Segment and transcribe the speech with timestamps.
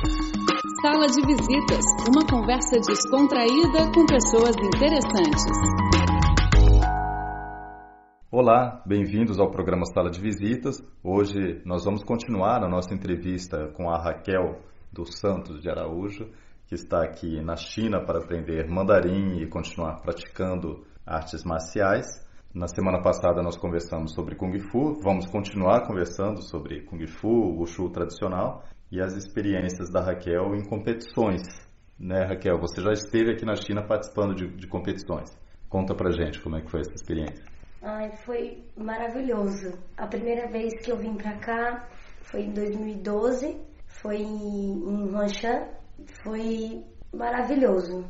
[0.00, 5.44] Sala de Visitas, uma conversa descontraída com pessoas interessantes.
[8.30, 10.82] Olá, bem-vindos ao programa Sala de Visitas.
[11.04, 16.30] Hoje nós vamos continuar a nossa entrevista com a Raquel dos Santos de Araújo,
[16.66, 22.06] que está aqui na China para aprender mandarim e continuar praticando artes marciais.
[22.52, 27.88] Na semana passada nós conversamos sobre Kung Fu, vamos continuar conversando sobre Kung Fu, Wushu
[27.90, 31.42] tradicional e as experiências da Raquel em competições.
[31.96, 32.58] Né, Raquel?
[32.58, 35.30] Você já esteve aqui na China participando de, de competições.
[35.68, 37.44] Conta pra gente como é que foi essa experiência.
[37.80, 39.78] Ai, foi maravilhoso.
[39.96, 41.88] A primeira vez que eu vim pra cá
[42.22, 45.68] foi em 2012, foi em Huangshan,
[46.24, 48.04] foi maravilhoso.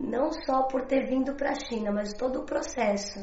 [0.00, 3.18] Não só por ter vindo pra China, mas todo o processo.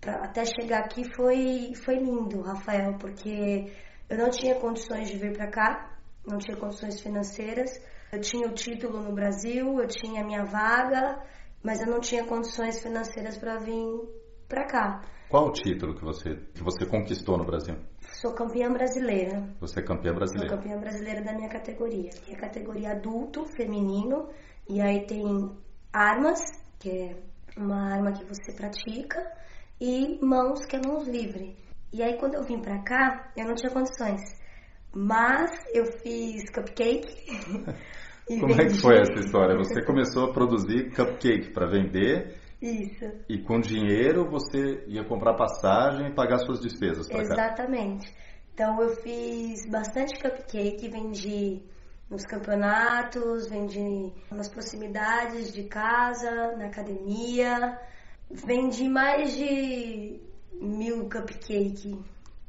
[0.00, 3.72] Pra, até chegar aqui foi, foi lindo, Rafael, porque
[4.08, 7.70] eu não tinha condições de vir pra cá, não tinha condições financeiras.
[8.12, 11.22] Eu tinha o título no Brasil, eu tinha a minha vaga,
[11.62, 13.84] mas eu não tinha condições financeiras para vir
[14.48, 15.02] para cá.
[15.28, 17.76] Qual o título que você, que você conquistou no Brasil?
[18.22, 19.46] Sou campeã brasileira.
[19.60, 20.48] Você é campeã brasileira?
[20.48, 22.08] Sou campeã brasileira da minha categoria.
[22.08, 24.30] Que é a categoria adulto, feminino.
[24.66, 25.22] E aí tem
[25.92, 26.40] armas,
[26.78, 27.16] que é
[27.58, 29.20] uma arma que você pratica.
[29.80, 31.56] E mãos, que mãos livre.
[31.92, 34.20] E aí quando eu vim pra cá, eu não tinha condições.
[34.94, 37.08] Mas eu fiz cupcake.
[38.26, 38.60] Como vendi.
[38.60, 39.56] é que foi essa história?
[39.56, 42.36] Você começou a produzir cupcake para vender.
[42.60, 43.04] Isso.
[43.28, 47.34] E com dinheiro você ia comprar passagem e pagar suas despesas para cá.
[47.34, 48.12] Exatamente.
[48.52, 51.62] Então eu fiz bastante cupcake, vendi
[52.10, 57.78] nos campeonatos, vendi nas proximidades de casa, na academia.
[58.30, 60.20] Vendi mais de
[60.52, 61.98] mil cupcake.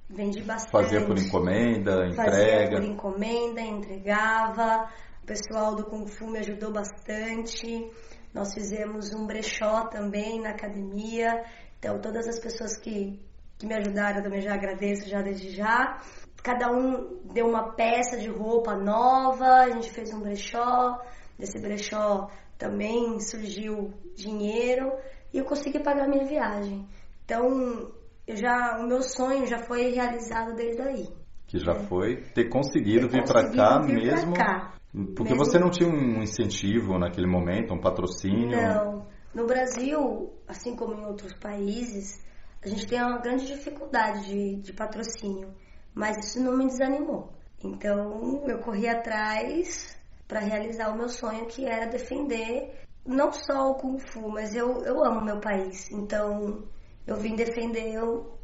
[0.09, 0.71] Vendi bastante.
[0.71, 2.15] Fazia por encomenda, entrega?
[2.15, 4.89] Fazia por encomenda, entregava.
[5.23, 7.89] O pessoal do Kung Fu me ajudou bastante.
[8.33, 11.45] Nós fizemos um brechó também na academia.
[11.77, 13.17] Então, todas as pessoas que,
[13.57, 16.01] que me ajudaram, eu também já agradeço já desde já.
[16.43, 20.99] Cada um deu uma peça de roupa nova, a gente fez um brechó.
[21.37, 24.91] Desse brechó também surgiu dinheiro
[25.33, 26.87] e eu consegui pagar minha viagem.
[27.25, 27.91] Então,
[28.27, 31.07] eu já, o meu sonho já foi realizado desde aí.
[31.47, 31.79] Que já é.
[31.87, 34.33] foi ter conseguido ter vir para cá vir mesmo.
[34.33, 34.73] Pra cá.
[35.15, 35.45] Porque mesmo...
[35.45, 38.59] você não tinha um incentivo naquele momento, um patrocínio?
[38.59, 39.07] Não.
[39.33, 42.23] No Brasil, assim como em outros países,
[42.63, 45.53] a gente tem uma grande dificuldade de, de patrocínio.
[45.93, 47.31] Mas isso não me desanimou.
[47.63, 49.97] Então, eu corri atrás
[50.27, 54.83] para realizar o meu sonho, que era defender não só o Kung Fu, mas eu,
[54.83, 55.89] eu amo meu país.
[55.91, 56.63] Então,
[57.07, 57.97] eu vim defender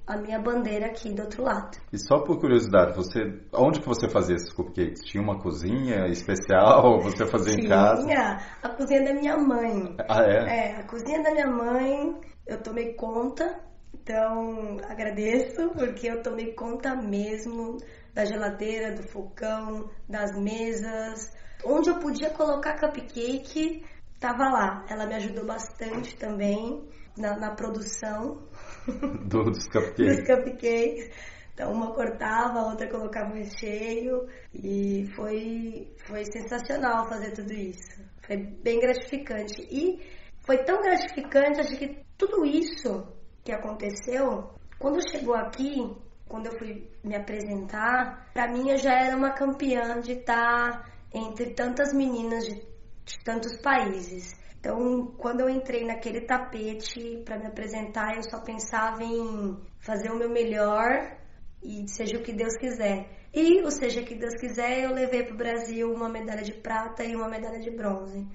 [0.07, 1.77] a minha bandeira aqui do outro lado.
[1.93, 3.19] E só por curiosidade, você,
[3.53, 5.03] onde que você fazia esses cupcakes?
[5.03, 6.99] Tinha uma cozinha especial?
[7.05, 8.07] Você fazia Tinha, em casa?
[8.07, 9.95] Tinha, a cozinha da minha mãe.
[10.09, 10.57] Ah, é?
[10.57, 13.59] É, a cozinha da minha mãe, eu tomei conta,
[13.93, 17.77] então agradeço, porque eu tomei conta mesmo
[18.13, 21.31] da geladeira, do fogão, das mesas.
[21.63, 23.83] Onde eu podia colocar cupcake,
[24.19, 24.85] tava lá.
[24.89, 26.87] Ela me ajudou bastante também
[27.17, 28.41] na, na produção
[29.25, 30.17] Do, dos cupcakes.
[30.17, 31.09] dos cupcakes.
[31.53, 38.03] Então uma cortava, a outra colocava o recheio e foi, foi sensacional fazer tudo isso.
[38.27, 39.61] Foi bem gratificante.
[39.71, 40.01] E
[40.45, 43.07] foi tão gratificante, acho que tudo isso
[43.43, 45.95] que aconteceu, quando chegou aqui,
[46.27, 51.53] quando eu fui me apresentar, para mim eu já era uma campeã de estar entre
[51.53, 52.61] tantas meninas de,
[53.05, 54.33] de tantos países.
[54.59, 60.17] Então, quando eu entrei naquele tapete para me apresentar, eu só pensava em fazer o
[60.17, 61.15] meu melhor
[61.63, 63.07] e seja o que Deus quiser.
[63.31, 66.53] E o seja o que Deus quiser, eu levei para o Brasil uma medalha de
[66.53, 68.25] prata e uma medalha de bronze,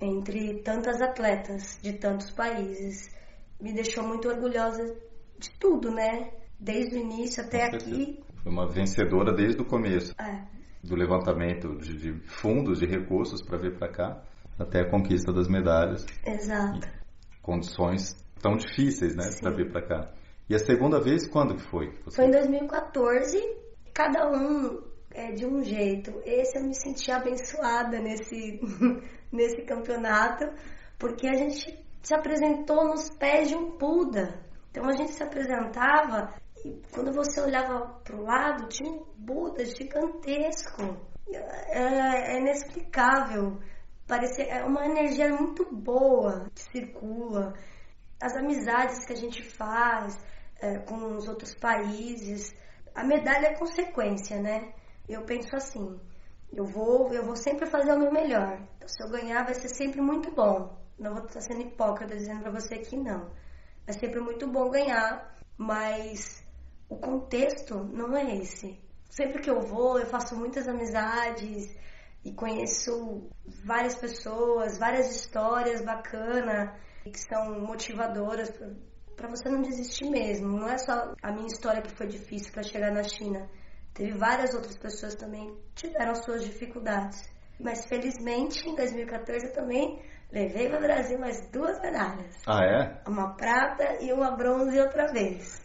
[0.00, 3.10] entre tantas atletas de tantos países.
[3.60, 4.84] Me deixou muito orgulhosa
[5.38, 6.30] de tudo, né?
[6.58, 8.22] Desde o início até aqui.
[8.42, 10.14] Foi uma vencedora desde o começo.
[10.18, 10.53] É.
[10.86, 14.22] Do levantamento de, de fundos, de recursos para vir para cá
[14.58, 16.04] até a conquista das medalhas.
[16.26, 16.86] Exato.
[17.42, 20.14] Condições tão difíceis, né, para vir para cá.
[20.48, 21.90] E a segunda vez, quando que foi?
[22.04, 22.16] Você...
[22.16, 23.38] Foi em 2014.
[23.94, 26.12] Cada um é de um jeito.
[26.24, 28.60] Esse eu me senti abençoada nesse,
[29.32, 30.44] nesse campeonato,
[30.98, 34.38] porque a gente se apresentou nos pés de um Buda.
[34.70, 36.34] Então a gente se apresentava
[36.64, 40.96] e quando você olhava para o lado, tinha um Buda gigantesco.
[41.28, 43.60] É, é inexplicável.
[44.06, 47.52] Parece é uma energia muito boa que circula.
[48.18, 50.18] As amizades que a gente faz
[50.58, 52.54] é, com os outros países.
[52.94, 54.72] A medalha é consequência, né?
[55.06, 56.00] Eu penso assim.
[56.50, 58.58] Eu vou, eu vou sempre fazer o meu melhor.
[58.76, 60.78] Então, se eu ganhar, vai ser sempre muito bom.
[60.98, 63.30] Não vou estar sendo hipócrita dizendo para você que não.
[63.86, 66.43] É sempre muito bom ganhar, mas
[66.88, 68.78] o contexto não é esse.
[69.10, 71.74] Sempre que eu vou, eu faço muitas amizades
[72.24, 73.30] e conheço
[73.64, 76.70] várias pessoas, várias histórias bacanas
[77.04, 78.50] que são motivadoras
[79.16, 80.48] para você não desistir mesmo.
[80.48, 83.48] Não é só a minha história que foi difícil para chegar na China.
[83.92, 87.22] Teve várias outras pessoas também que tiveram suas dificuldades.
[87.60, 90.02] Mas felizmente em 2014 eu também
[90.32, 92.42] levei para o Brasil mais duas medalhas.
[92.46, 93.02] Ah, é?
[93.08, 95.63] Uma prata e uma bronze outra vez.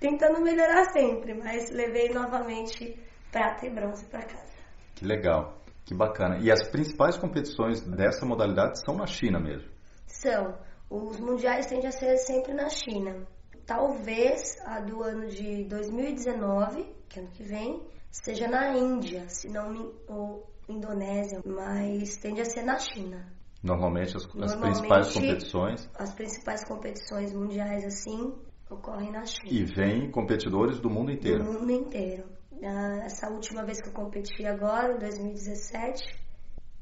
[0.00, 2.96] Tentando melhorar sempre, mas levei novamente
[3.32, 4.56] prata e bronze para casa.
[4.94, 6.38] Que legal, que bacana.
[6.38, 9.68] E as principais competições dessa modalidade são na China mesmo?
[10.06, 10.56] São.
[10.88, 13.26] Os mundiais tendem a ser sempre na China.
[13.66, 19.48] Talvez a do ano de 2019, que é ano que vem, seja na Índia, se
[19.48, 23.26] não ou Indonésia, mas tende a ser na China.
[23.62, 25.90] Normalmente as, Normalmente, as principais competições.
[25.98, 28.32] As principais competições mundiais assim
[28.70, 29.50] ocorrem na China.
[29.50, 31.44] E vem competidores do mundo inteiro.
[31.44, 32.24] Do mundo inteiro.
[33.04, 36.04] Essa última vez que eu competi agora, em 2017,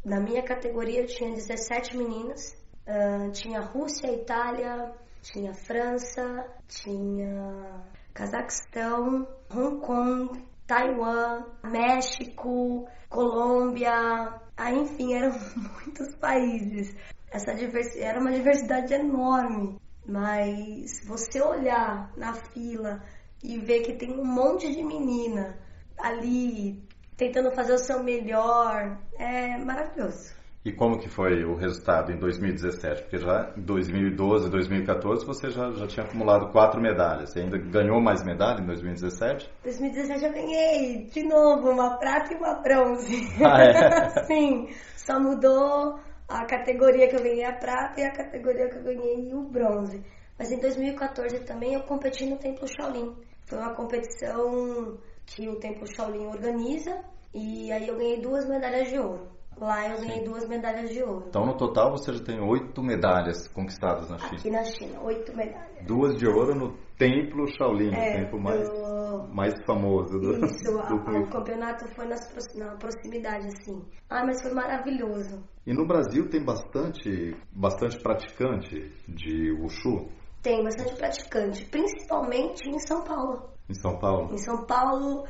[0.04, 2.56] na minha categoria eu tinha 17 meninas
[2.86, 7.82] Uh, tinha Rússia, Itália, tinha França, tinha
[8.14, 15.32] Cazaquistão, Hong Kong, Taiwan, México, Colômbia, ah, enfim, eram
[15.84, 16.94] muitos países.
[17.28, 23.02] Essa diversidade era uma diversidade enorme, mas você olhar na fila
[23.42, 25.58] e ver que tem um monte de menina
[25.98, 26.82] ali
[27.16, 30.34] tentando fazer o seu melhor é maravilhoso.
[30.66, 33.02] E como que foi o resultado em 2017?
[33.02, 37.30] Porque já em 2012, 2014 você já, já tinha acumulado quatro medalhas.
[37.30, 39.48] Você ainda ganhou mais medalha em 2017?
[39.62, 43.28] 2017 eu ganhei de novo uma prata e uma bronze.
[43.44, 44.08] Ah, é?
[44.26, 48.82] Sim, só mudou a categoria que eu ganhei a prata e a categoria que eu
[48.82, 50.02] ganhei o bronze.
[50.38, 53.16] Mas em 2014 também eu competi no Templo Shaolin.
[53.46, 57.02] Foi uma competição que o Templo Shaolin organiza
[57.32, 59.35] e aí eu ganhei duas medalhas de ouro.
[59.58, 60.24] Lá eu ganhei Sim.
[60.24, 61.24] duas medalhas de ouro.
[61.28, 64.38] Então, no total, você já tem oito medalhas conquistadas na China.
[64.38, 65.86] Aqui na China, oito medalhas.
[65.86, 69.28] Duas de ouro no Templo Shaolin, é, o templo mais, do...
[69.34, 72.20] mais famoso do Isso, do a, o campeonato foi nas,
[72.54, 73.82] na proximidade, assim.
[74.10, 75.42] Ah, mas foi maravilhoso.
[75.66, 80.08] E no Brasil tem bastante, bastante praticante de Wushu?
[80.42, 83.50] Tem bastante praticante, principalmente em São Paulo.
[83.68, 84.32] Em São Paulo?
[84.32, 85.24] Em São Paulo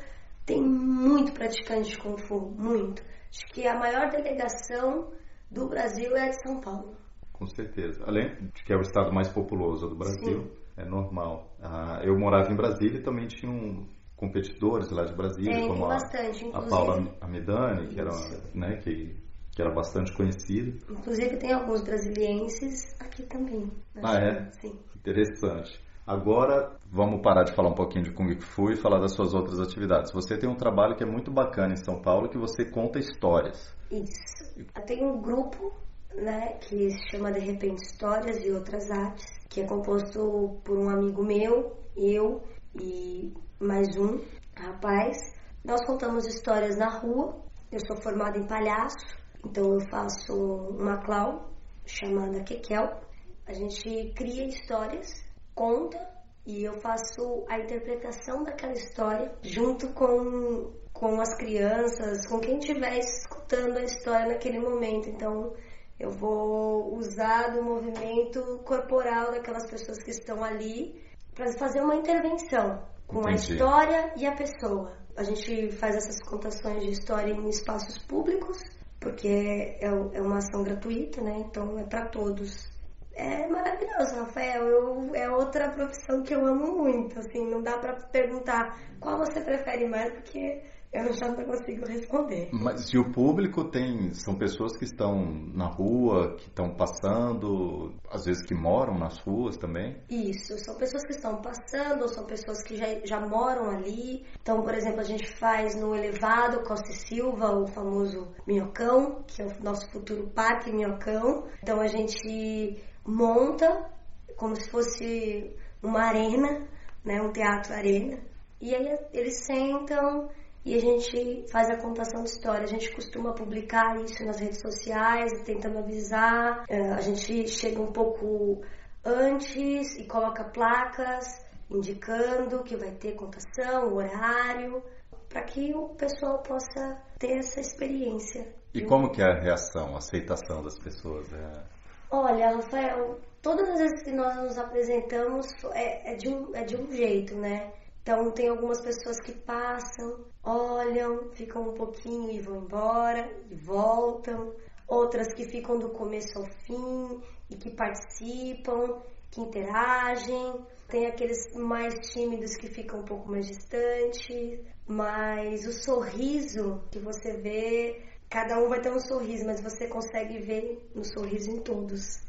[0.45, 3.03] tem muito praticante de Kung Fu, muito.
[3.31, 5.13] Acho que a maior delegação
[5.51, 6.97] do Brasil é a de São Paulo.
[7.33, 8.03] Com certeza.
[8.07, 10.51] Além de que é o estado mais populoso do Brasil, Sim.
[10.77, 11.55] é normal.
[11.61, 13.87] Ah, eu morava em Brasília e também tinha um
[14.17, 18.11] competidores lá de Brasília, é, como a, a Paula Amidani, que era,
[18.55, 19.15] né, que,
[19.53, 20.73] que era bastante conhecida.
[20.91, 23.71] Inclusive tem alguns brasilienses aqui também.
[24.03, 24.51] Ah, é?
[24.53, 24.79] Sim.
[24.97, 25.79] Interessante.
[26.07, 29.59] Agora vamos parar de falar um pouquinho de Kung Fu e falar das suas outras
[29.59, 30.13] atividades.
[30.13, 33.75] Você tem um trabalho que é muito bacana em São Paulo, que você conta histórias.
[33.91, 34.55] Isso.
[34.87, 35.73] Tenho um grupo,
[36.15, 40.89] né, que se chama De Repente Histórias e Outras Artes, que é composto por um
[40.89, 42.41] amigo meu, eu
[42.81, 44.21] e mais um
[44.57, 45.17] rapaz.
[45.65, 47.37] Nós contamos histórias na rua.
[47.73, 49.05] Eu sou formada em palhaço,
[49.45, 51.41] então eu faço uma clown
[51.85, 53.01] chamada Kekel.
[53.45, 55.26] A gente cria histórias
[55.57, 55.99] conta
[56.47, 62.99] e eu faço a interpretação daquela história junto com, com as crianças, com quem estiver
[62.99, 65.09] escutando a história naquele momento.
[65.09, 65.55] Então,
[65.99, 71.03] eu vou usar do movimento corporal daquelas pessoas que estão ali
[71.35, 73.33] para fazer uma intervenção com Entendi.
[73.33, 74.93] a história e a pessoa.
[75.17, 78.59] A gente faz essas contações de história em espaços públicos,
[79.01, 81.45] porque é, é uma ação gratuita, né?
[81.49, 82.77] Então é para todos
[83.17, 84.67] é maravilhoso, Rafael.
[84.67, 87.19] Eu, é outra profissão que eu amo muito.
[87.19, 90.63] Assim, não dá para perguntar qual você prefere mais, porque
[90.93, 92.49] eu já não consigo responder.
[92.53, 94.13] Mas se o público tem.
[94.15, 95.25] São pessoas que estão
[95.55, 99.97] na rua, que estão passando, às vezes que moram nas ruas também?
[100.09, 104.25] Isso, são pessoas que estão passando, ou são pessoas que já, já moram ali.
[104.41, 109.43] Então, por exemplo, a gente faz no elevado Costa e Silva, o famoso Minhocão, que
[109.43, 111.47] é o nosso futuro parque Minhocão.
[111.63, 113.91] Então a gente monta
[114.37, 116.67] como se fosse uma arena,
[117.05, 118.19] né, um teatro arena.
[118.61, 120.29] E aí eles sentam
[120.65, 122.65] e a gente faz a contação de história.
[122.65, 126.65] A gente costuma publicar isso nas redes sociais, tentando avisar.
[126.69, 128.63] É, a gente chega um pouco
[129.05, 131.25] antes e coloca placas
[131.71, 134.83] indicando que vai ter contação, horário.
[135.29, 138.47] para que o pessoal possa ter essa experiência.
[138.73, 141.33] E como que é a reação, a aceitação das pessoas?
[141.33, 141.76] É...
[142.11, 146.77] Olha, Rafael, todas as vezes que nós nos apresentamos é, é, de um, é de
[146.77, 147.73] um jeito, né?
[148.03, 154.55] Então tem algumas pessoas que passam, olham, ficam um pouquinho e vão embora, e voltam.
[154.87, 157.21] Outras que ficam do começo ao fim
[157.51, 160.65] e que participam, que interagem.
[160.87, 164.61] Tem aqueles mais tímidos que ficam um pouco mais distantes.
[164.87, 170.39] Mas o sorriso que você vê, cada um vai ter um sorriso, mas você consegue
[170.39, 172.25] ver no sorriso em todos.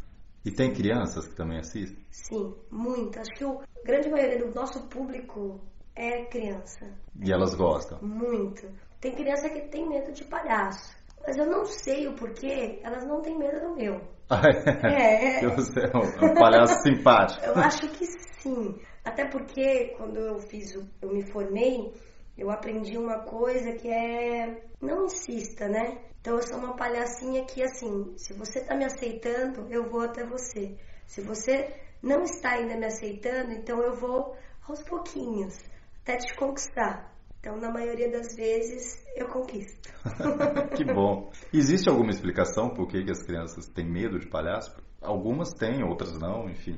[0.45, 1.97] E tem crianças que também assistem?
[2.09, 3.19] Sim, muito.
[3.19, 5.59] Acho que a grande maioria do nosso público
[5.95, 6.85] é criança.
[7.21, 7.99] E elas gostam?
[8.01, 8.67] Muito.
[9.01, 10.95] Tem criança que tem medo de palhaço.
[11.25, 14.01] Mas eu não sei o porquê, elas não têm medo do meu.
[14.29, 14.41] Ah,
[14.83, 15.45] é?
[15.45, 15.47] é.
[15.55, 17.45] Você é um, um palhaço simpático.
[17.45, 18.75] Eu acho que sim.
[19.05, 21.93] Até porque quando eu fiz, o, eu me formei,
[22.37, 25.97] eu aprendi uma coisa que é não insista, né?
[26.21, 30.25] Então eu sou uma palhacinha que assim, se você tá me aceitando, eu vou até
[30.25, 30.77] você.
[31.05, 34.35] Se você não está ainda me aceitando, então eu vou
[34.67, 35.57] aos pouquinhos
[36.03, 37.13] até te conquistar.
[37.39, 39.89] Então, na maioria das vezes, eu conquisto.
[40.75, 41.31] que bom.
[41.53, 44.75] Existe alguma explicação por que, as crianças têm medo de palhaço?
[45.01, 46.77] Algumas têm, outras não, enfim.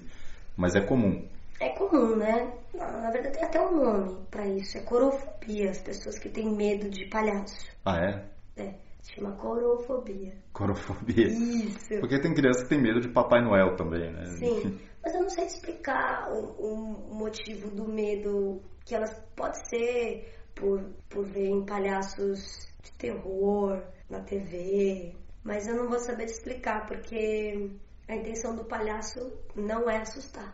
[0.56, 1.28] Mas é comum.
[1.60, 2.54] É comum, né?
[2.74, 4.78] Na verdade, tem até um nome para isso.
[4.78, 5.72] É corofobia.
[5.72, 7.70] As pessoas que têm medo de palhaço.
[7.86, 8.62] Ah, é?
[8.62, 8.76] É.
[9.02, 10.34] Chama corofobia.
[10.54, 11.28] Corofobia.
[11.28, 12.00] Isso.
[12.00, 14.26] Porque tem criança que tem medo de Papai Noel também, né?
[14.26, 14.80] Sim.
[15.04, 20.84] Mas eu não sei explicar o, o motivo do medo que elas pode ser por,
[21.10, 27.70] por verem palhaços de terror na TV, mas eu não vou saber explicar porque
[28.08, 30.54] a intenção do palhaço não é assustar,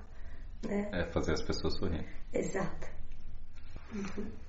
[0.65, 0.89] né?
[0.91, 2.05] É fazer as pessoas sorrirem.
[2.33, 2.95] Exato.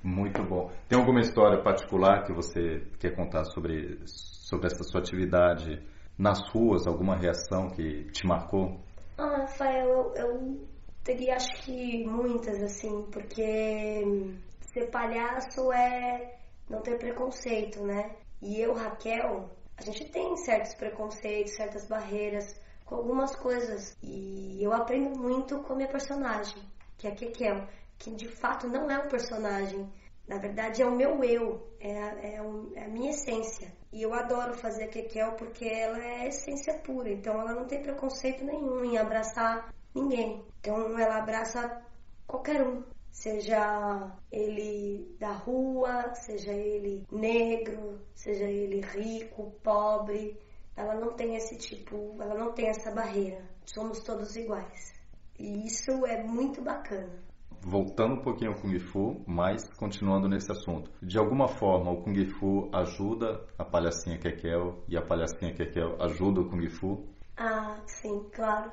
[0.02, 0.70] Muito bom.
[0.88, 5.82] Tem alguma história particular que você quer contar sobre, sobre essa sua atividade
[6.18, 6.86] nas ruas?
[6.86, 8.80] Alguma reação que te marcou?
[9.18, 10.68] Ah, Rafael, eu, eu
[11.04, 14.32] teria acho que muitas, assim, porque
[14.72, 18.16] ser palhaço é não ter preconceito, né?
[18.42, 23.94] E eu, Raquel, a gente tem certos preconceitos, certas barreiras com algumas coisas.
[24.02, 26.62] E eu aprendo muito com a minha personagem,
[26.96, 27.66] que é a Kekel
[27.98, 29.90] que de fato não é um personagem.
[30.26, 33.72] Na verdade, é o meu eu, é, é, um, é, a minha essência.
[33.92, 37.10] E eu adoro fazer a Kekel porque ela é essência pura.
[37.10, 40.44] Então, ela não tem preconceito nenhum em abraçar ninguém.
[40.60, 41.80] Então, ela abraça
[42.26, 42.82] qualquer um.
[43.10, 50.36] Seja ele da rua, seja ele negro, seja ele rico, pobre.
[50.76, 53.42] Ela não tem esse tipo, ela não tem essa barreira.
[53.64, 54.92] Somos todos iguais.
[55.38, 57.26] E isso é muito bacana
[57.66, 60.88] voltando um pouquinho ao Kung Fu, mas continuando nesse assunto.
[61.02, 66.42] De alguma forma, o Kung Fu ajuda a palhacinha Kekel e a palhacinha Kekel ajuda
[66.42, 67.04] o Kung Fu?
[67.36, 68.70] Ah, sim, claro.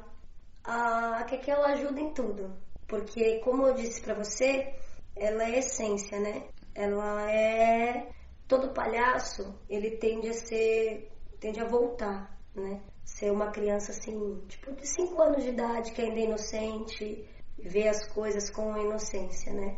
[0.64, 2.56] A Kekel ajuda em tudo,
[2.88, 4.74] porque como eu disse para você,
[5.16, 6.48] ela é essência, né?
[6.76, 8.10] Ela é
[8.48, 11.12] todo palhaço, ele tende a ser,
[11.44, 12.82] tende a voltar, né?
[13.04, 17.28] Ser uma criança assim, tipo de 5 anos de idade, que ainda é inocente,
[17.60, 19.78] ver as coisas com inocência, né?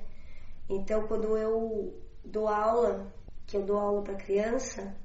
[0.69, 3.12] Então, quando eu dou aula,
[3.48, 4.95] que eu dou aula para criança,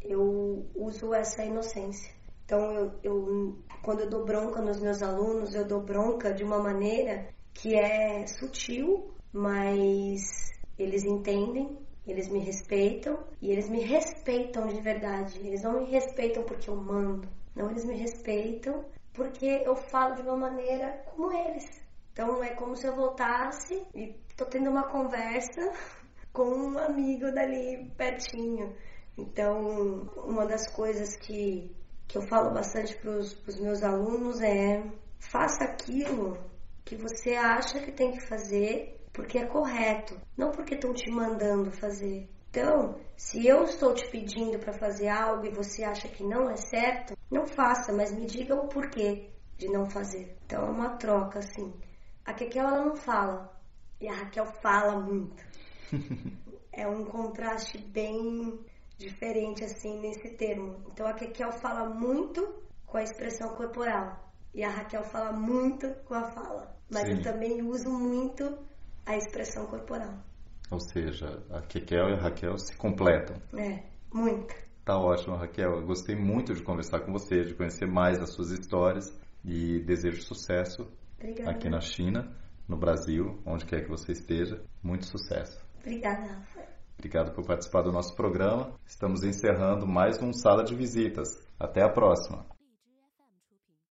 [0.00, 2.14] eu uso essa inocência.
[2.44, 6.62] Então, eu, eu, quando eu dou bronca nos meus alunos, eu dou bronca de uma
[6.62, 14.80] maneira que é sutil, mas eles entendem, eles me respeitam e eles me respeitam de
[14.80, 15.38] verdade.
[15.38, 20.22] Eles não me respeitam porque eu mando, não, eles me respeitam porque eu falo de
[20.22, 21.82] uma maneira como eles.
[22.12, 25.72] Então é como se eu voltasse e tô tendo uma conversa
[26.32, 28.74] com um amigo dali pertinho.
[29.16, 31.74] Então, uma das coisas que,
[32.08, 34.82] que eu falo bastante para os meus alunos é
[35.18, 36.36] faça aquilo
[36.84, 41.70] que você acha que tem que fazer porque é correto, não porque estão te mandando
[41.70, 42.28] fazer.
[42.50, 46.56] Então, se eu estou te pedindo para fazer algo e você acha que não é
[46.56, 50.36] certo, não faça, mas me diga o porquê de não fazer.
[50.44, 51.72] Então é uma troca assim.
[52.24, 53.56] A Kekel ela não fala
[54.00, 55.44] e a Raquel fala muito.
[56.72, 58.58] é um contraste bem
[58.98, 60.84] diferente assim nesse termo.
[60.92, 66.14] Então a Kekel fala muito com a expressão corporal e a Raquel fala muito com
[66.14, 66.76] a fala.
[66.90, 67.16] Mas Sim.
[67.16, 68.58] eu também uso muito
[69.06, 70.18] a expressão corporal.
[70.70, 73.36] Ou seja, a Kekel e a Raquel se completam.
[73.56, 73.82] É,
[74.12, 74.54] muito.
[74.84, 75.76] Tá ótimo, Raquel.
[75.76, 79.06] Eu gostei muito de conversar com você, de conhecer mais as suas histórias
[79.44, 80.86] e desejo sucesso
[81.18, 81.50] Obrigada.
[81.50, 82.34] aqui na China,
[82.68, 84.62] no Brasil, onde quer que você esteja.
[84.82, 85.62] Muito sucesso.
[85.80, 86.64] Obrigada, Rafa.
[86.98, 88.72] Obrigado por participar do nosso programa.
[88.86, 91.28] Estamos encerrando mais um Sala de Visitas.
[91.58, 92.53] Até a próxima.